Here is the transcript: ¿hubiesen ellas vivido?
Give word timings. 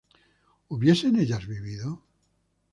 ¿hubiesen 0.69 1.15
ellas 1.17 1.45
vivido? 1.45 2.03